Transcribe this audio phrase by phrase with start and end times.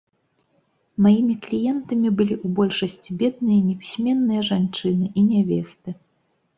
[1.05, 6.01] Маімі кліентамі былі ў большасці бедныя непісьменныя жанчыны і нявесты.